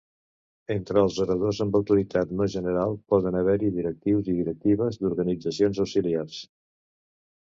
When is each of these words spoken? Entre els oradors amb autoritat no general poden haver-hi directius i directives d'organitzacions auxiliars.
Entre 0.75 1.01
els 1.07 1.17
oradors 1.25 1.59
amb 1.65 1.77
autoritat 1.79 2.33
no 2.39 2.47
general 2.55 2.97
poden 3.15 3.37
haver-hi 3.43 3.69
directius 3.77 4.33
i 4.35 4.39
directives 4.41 4.99
d'organitzacions 5.05 5.83
auxiliars. 5.87 6.41